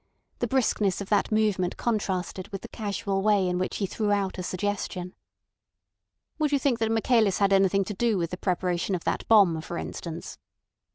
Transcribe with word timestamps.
The 0.39 0.47
briskness 0.47 0.99
of 0.99 1.09
that 1.09 1.31
movement 1.31 1.77
contrasted 1.77 2.47
with 2.47 2.63
the 2.63 2.67
casual 2.69 3.21
way 3.21 3.47
in 3.47 3.59
which 3.59 3.77
he 3.77 3.85
threw 3.85 4.11
out 4.11 4.39
a 4.39 4.41
suggestion. 4.41 5.13
"Would 6.39 6.51
you 6.51 6.57
think 6.57 6.79
that 6.79 6.89
Michaelis 6.91 7.37
had 7.37 7.53
anything 7.53 7.83
to 7.83 7.93
do 7.93 8.17
with 8.17 8.31
the 8.31 8.37
preparation 8.37 8.95
of 8.95 9.03
that 9.03 9.27
bomb, 9.27 9.61
for 9.61 9.77
instance?" 9.77 10.39